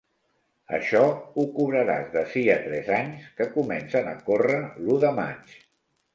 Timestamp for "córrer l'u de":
4.33-5.15